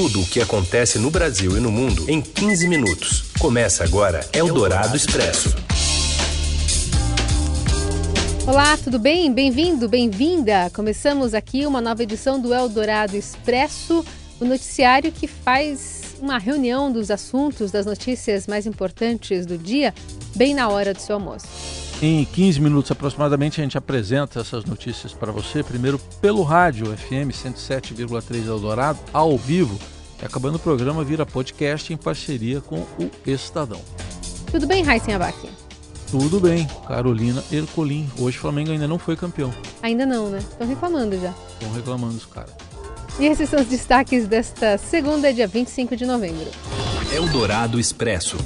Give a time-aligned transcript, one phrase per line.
[0.00, 3.24] tudo o que acontece no Brasil e no mundo em 15 minutos.
[3.38, 5.54] Começa agora Eldorado Expresso.
[8.46, 9.30] Olá, tudo bem?
[9.30, 10.70] Bem-vindo, bem-vinda.
[10.72, 14.02] Começamos aqui uma nova edição do Eldorado Expresso,
[14.40, 19.92] o noticiário que faz uma reunião dos assuntos, das notícias mais importantes do dia,
[20.34, 21.79] bem na hora do seu almoço.
[22.02, 27.28] Em 15 minutos aproximadamente, a gente apresenta essas notícias para você, primeiro pelo rádio FM
[27.30, 29.78] 107,3 Eldorado, ao vivo,
[30.20, 33.82] e acabando o programa vira podcast em parceria com o Estadão.
[34.50, 35.36] Tudo bem, Raíssen Abac?
[36.10, 38.08] Tudo bem, Carolina Ercolim.
[38.18, 39.52] Hoje o Flamengo ainda não foi campeão.
[39.82, 40.38] Ainda não, né?
[40.38, 41.34] Estão reclamando já.
[41.52, 42.54] Estão reclamando os caras.
[43.18, 46.46] E esses são os destaques desta segunda, dia 25 de novembro.
[47.12, 48.38] Eldorado Expresso.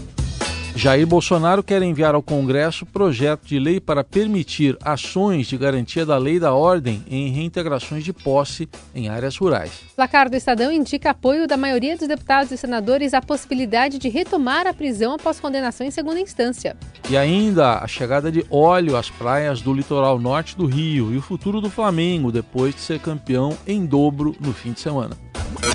[0.77, 6.19] Jair Bolsonaro quer enviar ao Congresso projeto de lei para permitir ações de garantia da
[6.19, 9.70] lei da ordem em reintegrações de posse em áreas rurais.
[9.95, 14.66] Placar do Estadão indica apoio da maioria dos deputados e senadores à possibilidade de retomar
[14.66, 16.77] a prisão após condenação em segunda instância.
[17.09, 21.23] E ainda a chegada de óleo às praias do litoral norte do Rio e o
[21.23, 25.16] futuro do Flamengo depois de ser campeão em dobro no fim de semana.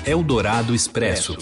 [0.04, 1.38] Eldorado Expresso.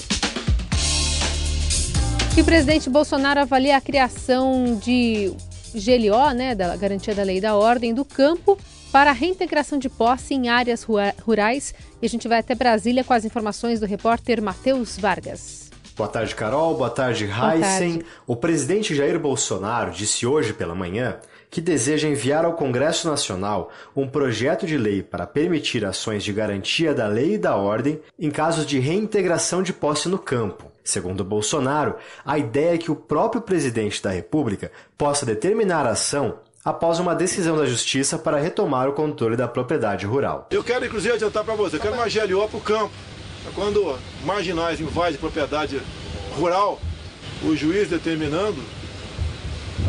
[2.37, 5.33] E o presidente Bolsonaro avalia a criação de
[5.75, 8.59] GLO, né, da Garantia da Lei da Ordem, do campo
[8.93, 10.87] para a reintegração de posse em áreas
[11.23, 11.75] rurais.
[12.01, 15.69] E a gente vai até Brasília com as informações do repórter Matheus Vargas.
[15.97, 16.77] Boa tarde, Carol.
[16.77, 18.03] Boa tarde, Heisen.
[18.25, 21.17] O presidente Jair Bolsonaro disse hoje pela manhã
[21.51, 26.95] que deseja enviar ao Congresso Nacional um projeto de lei para permitir ações de garantia
[26.95, 30.71] da lei e da ordem em casos de reintegração de posse no campo.
[30.89, 36.39] Segundo Bolsonaro, a ideia é que o próprio presidente da República possa determinar a ação
[36.65, 40.47] após uma decisão da Justiça para retomar o controle da propriedade rural.
[40.51, 42.91] Eu quero, inclusive, adiantar para você, eu quero uma GLO para o campo.
[43.55, 45.79] Quando marginais invadem propriedade
[46.39, 46.81] rural,
[47.43, 48.63] o juiz determinando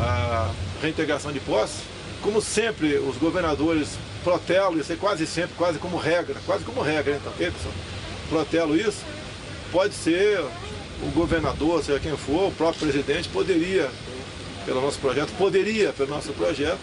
[0.02, 1.81] a reintegração de posse,
[2.22, 7.16] como sempre os governadores protelam isso, é quase sempre, quase como regra, quase como regra,
[7.16, 7.73] então, pessoal?
[8.28, 9.06] Protelo isso,
[9.72, 10.44] pode ser
[11.01, 13.89] o governador, seja quem for, o próprio presidente, poderia,
[14.65, 16.79] pelo nosso projeto, poderia, pelo nosso projeto,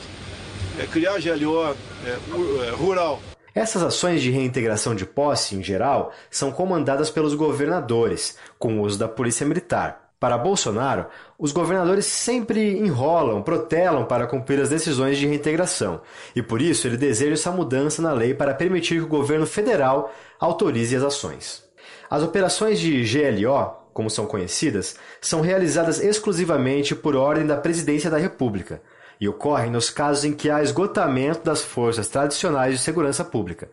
[0.79, 1.77] é, criar GLO é,
[2.09, 3.21] é, rural.
[3.55, 8.99] Essas ações de reintegração de posse, em geral, são comandadas pelos governadores, com o uso
[8.99, 10.11] da polícia militar.
[10.19, 11.07] Para Bolsonaro,
[11.39, 16.01] os governadores sempre enrolam, protelam para cumprir as decisões de reintegração,
[16.35, 20.13] e por isso ele deseja essa mudança na lei para permitir que o governo federal
[20.41, 21.65] autorize as ações.
[22.09, 28.19] As operações de GLO, como são conhecidas, são realizadas exclusivamente por ordem da Presidência da
[28.19, 28.83] República
[29.19, 33.71] e ocorrem nos casos em que há esgotamento das forças tradicionais de segurança pública.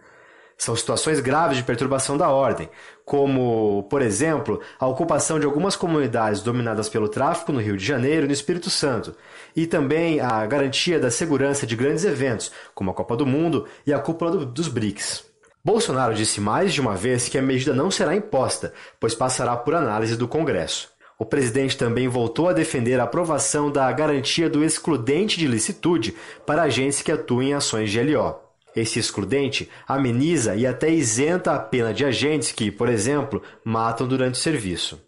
[0.57, 2.69] São situações graves de perturbação da ordem,
[3.03, 8.23] como, por exemplo, a ocupação de algumas comunidades dominadas pelo tráfico no Rio de Janeiro
[8.23, 9.13] e no Espírito Santo,
[9.53, 13.91] e também a garantia da segurança de grandes eventos, como a Copa do Mundo e
[13.91, 15.32] a cúpula do, dos BRICS.
[15.65, 19.73] Bolsonaro disse mais de uma vez que a medida não será imposta, pois passará por
[19.73, 20.89] análise do Congresso.
[21.17, 26.13] O presidente também voltou a defender a aprovação da garantia do excludente de licitude
[26.45, 28.35] para agentes que atuem em ações de LO.
[28.75, 34.33] Esse excludente ameniza e até isenta a pena de agentes que, por exemplo, matam durante
[34.33, 34.99] o serviço.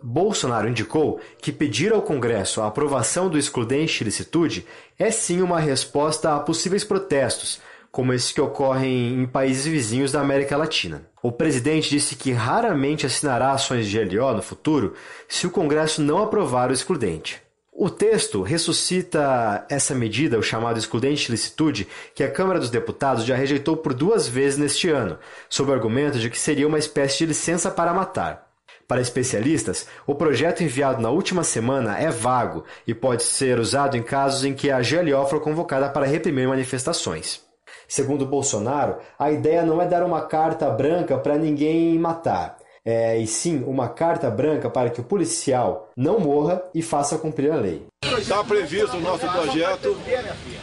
[0.00, 4.64] Bolsonaro indicou que pedir ao Congresso a aprovação do excludente de licitude
[4.96, 7.60] é sim uma resposta a possíveis protestos,
[7.96, 11.08] como esses que ocorrem em países vizinhos da América Latina.
[11.22, 14.92] O presidente disse que raramente assinará ações de GLO no futuro
[15.26, 17.40] se o Congresso não aprovar o excludente.
[17.72, 23.24] O texto ressuscita essa medida, o chamado excludente de licitude, que a Câmara dos Deputados
[23.24, 25.18] já rejeitou por duas vezes neste ano,
[25.48, 28.46] sob o argumento de que seria uma espécie de licença para matar.
[28.86, 34.02] Para especialistas, o projeto enviado na última semana é vago e pode ser usado em
[34.02, 37.45] casos em que a GLO for convocada para reprimir manifestações.
[37.88, 43.26] Segundo Bolsonaro, a ideia não é dar uma carta branca para ninguém matar, é, e
[43.26, 47.84] sim uma carta branca para que o policial não morra e faça cumprir a lei.
[48.16, 49.96] Está previsto no nosso projeto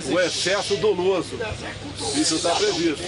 [0.10, 1.38] o excesso doloso.
[2.16, 3.04] Isso está previsto.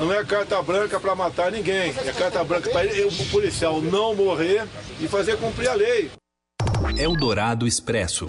[0.00, 4.64] Não é carta branca para matar ninguém, é carta branca para o policial não morrer
[5.00, 6.10] e fazer cumprir a lei.
[6.96, 8.28] Eldorado Expresso.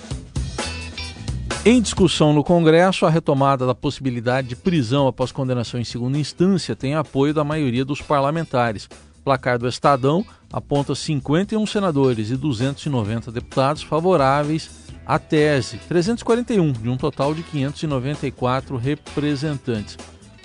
[1.66, 6.76] Em discussão no Congresso, a retomada da possibilidade de prisão após condenação em segunda instância
[6.76, 8.90] tem apoio da maioria dos parlamentares.
[9.20, 14.70] O placar do Estadão aponta 51 senadores e 290 deputados favoráveis
[15.06, 19.98] à tese, 341 de um total de 594 representantes.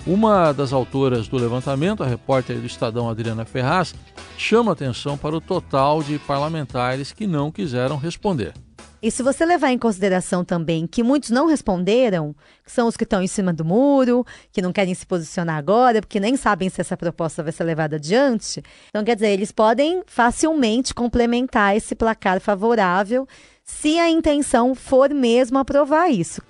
[0.07, 3.93] Uma das autoras do levantamento, a repórter do Estadão Adriana Ferraz,
[4.37, 8.53] chama atenção para o total de parlamentares que não quiseram responder.
[9.01, 12.35] E se você levar em consideração também que muitos não responderam,
[12.65, 16.01] que são os que estão em cima do muro, que não querem se posicionar agora,
[16.01, 20.03] porque nem sabem se essa proposta vai ser levada adiante, então quer dizer, eles podem
[20.05, 23.25] facilmente complementar esse placar favorável
[23.63, 26.41] se a intenção for mesmo aprovar isso.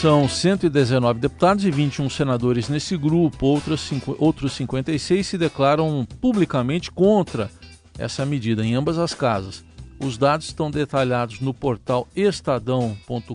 [0.00, 3.46] São 119 deputados e 21 senadores nesse grupo.
[3.46, 7.50] Outros, outros 56 se declaram publicamente contra
[7.98, 9.64] essa medida em ambas as casas.
[10.00, 13.32] Os dados estão detalhados no portal estadão.com.br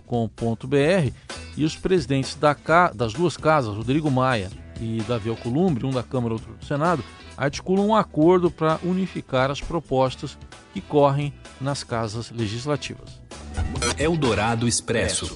[1.56, 2.56] e os presidentes da,
[2.94, 4.50] das duas casas, Rodrigo Maia
[4.80, 7.04] e Davi Alcolumbre, um da Câmara e outro do Senado,
[7.36, 10.38] articulam um acordo para unificar as propostas
[10.72, 13.20] que correm nas casas legislativas.
[13.98, 15.32] Eldorado Expresso.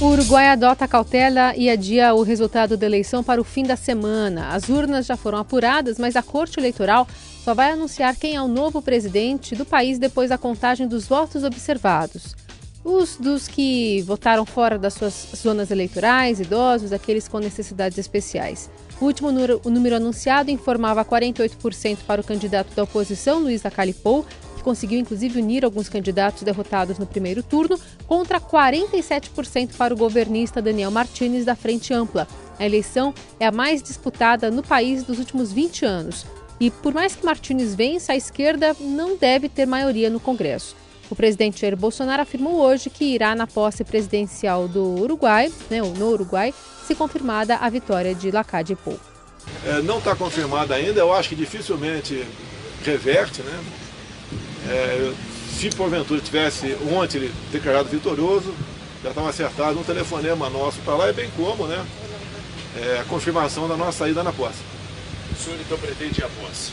[0.00, 3.74] O Uruguai adota a cautela e adia o resultado da eleição para o fim da
[3.74, 4.50] semana.
[4.50, 7.04] As urnas já foram apuradas, mas a Corte Eleitoral
[7.48, 11.44] só vai anunciar quem é o novo presidente do país depois da contagem dos votos
[11.44, 12.36] observados.
[12.84, 18.68] Os dos que votaram fora das suas zonas eleitorais, idosos, aqueles com necessidades especiais.
[19.00, 24.26] O último número, o número anunciado informava 48% para o candidato da oposição, Luiz Acalipou,
[24.54, 30.60] que conseguiu inclusive unir alguns candidatos derrotados no primeiro turno, contra 47% para o governista
[30.60, 32.28] Daniel Martins da Frente Ampla.
[32.58, 36.26] A eleição é a mais disputada no país dos últimos 20 anos.
[36.60, 40.74] E por mais que Martins vença, a esquerda não deve ter maioria no Congresso.
[41.10, 46.10] O presidente Jair Bolsonaro afirmou hoje que irá na posse presidencial do Uruguai, né, no
[46.10, 46.52] Uruguai,
[46.86, 48.98] se confirmada a vitória de Lacade Pou.
[49.64, 52.24] É, não está confirmada ainda, eu acho que dificilmente
[52.84, 53.64] reverte, né?
[54.68, 55.12] É,
[55.58, 58.54] se porventura tivesse ontem ele declarado vitorioso,
[59.02, 61.84] já estava acertado um telefonema nosso para lá, é bem como, né?
[62.76, 64.67] É, a confirmação da nossa saída na posse.
[65.38, 66.72] O senhor então pretende ir à posse?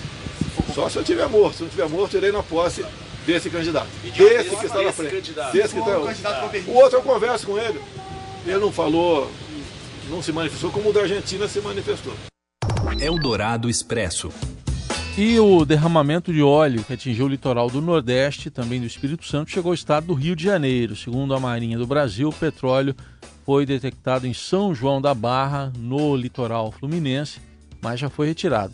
[0.73, 1.57] Só se eu tiver morto.
[1.57, 2.83] Se não tiver morto, irei na posse
[3.25, 3.87] desse candidato.
[4.03, 5.33] Desse que está na frente.
[5.53, 5.99] Desse que está...
[6.67, 7.79] O outro eu converso com ele.
[8.45, 9.31] Ele não falou,
[10.09, 12.13] não se manifestou como o da Argentina se manifestou.
[12.99, 14.31] Eldorado Expresso.
[15.17, 19.49] E o derramamento de óleo que atingiu o litoral do Nordeste, também do Espírito Santo,
[19.49, 20.95] chegou ao estado do Rio de Janeiro.
[20.95, 22.95] Segundo a Marinha do Brasil, o petróleo
[23.45, 27.39] foi detectado em São João da Barra, no litoral fluminense,
[27.81, 28.73] mas já foi retirado.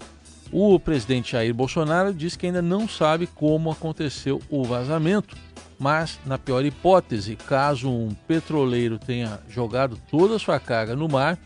[0.52, 5.38] O presidente Jair Bolsonaro disse que ainda não sabe como aconteceu o vazamento,
[5.80, 11.40] mas, na pior hipótese, caso um petroleiro tenha jogado toda a sua carga no mar,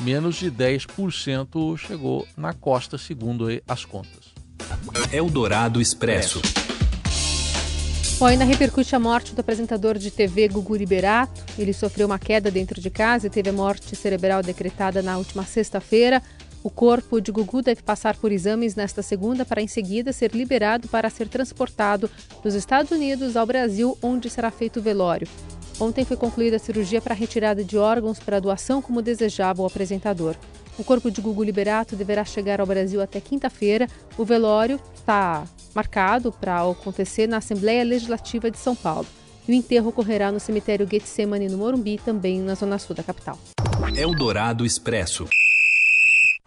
[0.00, 4.34] menos de 10% chegou na costa, segundo as contas.
[5.12, 6.40] Eldorado Expresso.
[8.18, 11.44] Bom, ainda repercute a morte do apresentador de TV Gugu Liberato.
[11.58, 15.44] Ele sofreu uma queda dentro de casa e teve a morte cerebral decretada na última
[15.44, 16.22] sexta-feira.
[16.66, 20.88] O corpo de Gugu deve passar por exames nesta segunda para em seguida ser liberado
[20.88, 22.10] para ser transportado
[22.42, 25.28] dos Estados Unidos ao Brasil, onde será feito o velório.
[25.78, 30.34] Ontem foi concluída a cirurgia para retirada de órgãos para doação, como desejava o apresentador.
[30.76, 33.86] O corpo de Gugu Liberato deverá chegar ao Brasil até quinta-feira.
[34.18, 39.06] O velório está marcado para acontecer na Assembleia Legislativa de São Paulo.
[39.46, 43.38] E o enterro ocorrerá no cemitério Getsemane, no Morumbi, também na zona sul da capital.
[43.96, 45.28] Eldorado Expresso.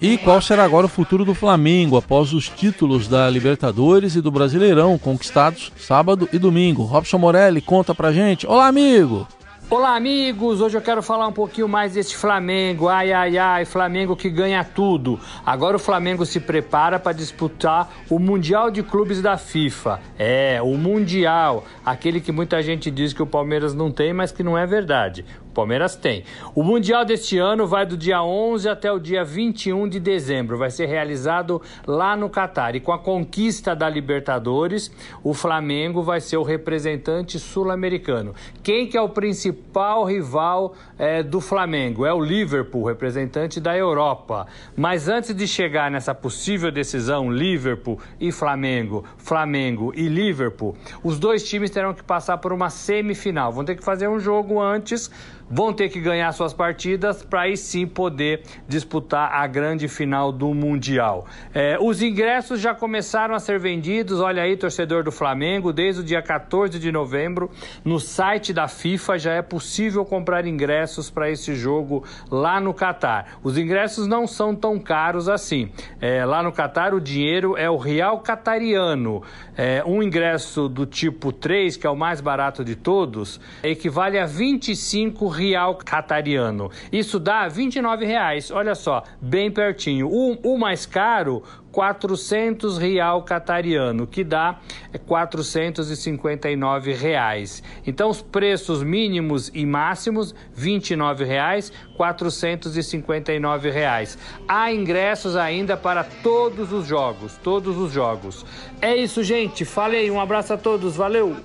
[0.01, 4.31] E qual será agora o futuro do Flamengo após os títulos da Libertadores e do
[4.31, 6.83] Brasileirão conquistados sábado e domingo?
[6.83, 8.47] Robson Morelli conta pra gente.
[8.47, 9.27] Olá, amigo!
[9.69, 10.61] Olá, amigos!
[10.61, 12.87] Hoje eu quero falar um pouquinho mais desse Flamengo.
[12.87, 15.19] Ai, ai, ai, Flamengo que ganha tudo.
[15.45, 19.99] Agora o Flamengo se prepara para disputar o Mundial de Clubes da FIFA.
[20.17, 21.65] É, o Mundial.
[21.85, 25.23] Aquele que muita gente diz que o Palmeiras não tem, mas que não é verdade.
[25.53, 26.23] Palmeiras tem.
[26.55, 30.57] O Mundial deste ano vai do dia 11 até o dia 21 de dezembro.
[30.57, 32.75] Vai ser realizado lá no Catar.
[32.75, 34.91] E com a conquista da Libertadores,
[35.23, 38.33] o Flamengo vai ser o representante sul-americano.
[38.63, 42.05] Quem que é o principal rival é, do Flamengo?
[42.05, 44.47] É o Liverpool, representante da Europa.
[44.75, 51.47] Mas antes de chegar nessa possível decisão, Liverpool e Flamengo, Flamengo e Liverpool, os dois
[51.47, 53.51] times terão que passar por uma semifinal.
[53.51, 55.09] Vão ter que fazer um jogo antes
[55.49, 60.53] vão ter que ganhar suas partidas para aí sim poder disputar a grande final do
[60.53, 61.25] Mundial.
[61.53, 66.03] É, os ingressos já começaram a ser vendidos, olha aí, torcedor do Flamengo, desde o
[66.03, 67.49] dia 14 de novembro,
[67.83, 73.39] no site da FIFA já é possível comprar ingressos para esse jogo lá no Catar.
[73.43, 75.71] Os ingressos não são tão caros assim.
[75.99, 79.21] É, lá no Catar, o dinheiro é o real catariano.
[79.57, 84.25] É, um ingresso do tipo 3, que é o mais barato de todos, equivale a
[84.25, 86.69] 25 real catariano.
[86.91, 88.51] Isso dá 29 reais.
[88.51, 90.09] Olha só, bem pertinho.
[90.09, 91.41] O, o mais caro
[91.71, 94.59] 400 real catariano, que dá
[95.05, 97.63] 459 reais.
[97.85, 104.17] Então os preços mínimos e máximos 29 reais, 459 reais.
[104.47, 108.45] Há ingressos ainda para todos os jogos, todos os jogos.
[108.81, 109.63] É isso, gente.
[109.63, 111.37] Falei, um abraço a todos, valeu.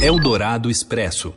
[0.00, 1.34] Eldorado Expresso.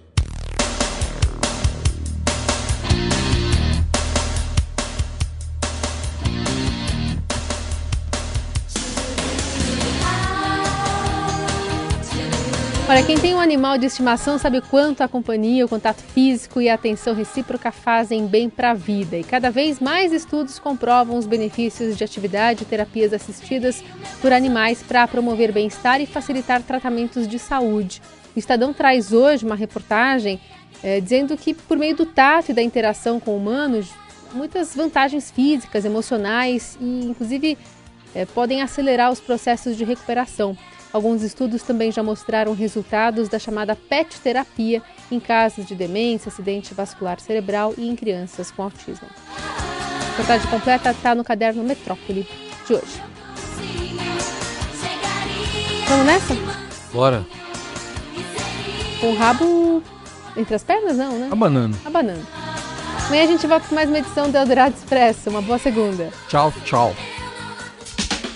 [12.91, 16.67] Olha, quem tem um animal de estimação sabe quanto a companhia, o contato físico e
[16.67, 19.15] a atenção recíproca fazem bem para a vida.
[19.15, 23.81] E cada vez mais estudos comprovam os benefícios de atividade e terapias assistidas
[24.19, 28.01] por animais para promover bem-estar e facilitar tratamentos de saúde.
[28.35, 30.37] O Estadão traz hoje uma reportagem
[30.83, 33.87] é, dizendo que, por meio do tato e da interação com humanos,
[34.33, 37.57] muitas vantagens físicas, emocionais e, inclusive,
[38.13, 40.57] é, podem acelerar os processos de recuperação.
[40.93, 46.73] Alguns estudos também já mostraram resultados da chamada PET terapia em casos de demência, acidente
[46.73, 49.07] vascular cerebral e em crianças com autismo.
[49.37, 52.27] A reportagem completa está no caderno Metrópole
[52.67, 53.01] de hoje.
[55.87, 56.35] Vamos nessa?
[56.93, 57.25] Bora.
[58.99, 59.81] Com o rabo
[60.35, 61.29] entre as pernas, não, né?
[61.31, 61.77] Abanando.
[61.85, 62.25] Abanando.
[63.07, 65.29] Amanhã a gente volta com mais uma edição do Eldorado Expresso.
[65.29, 66.09] Uma boa segunda.
[66.27, 66.95] Tchau, tchau.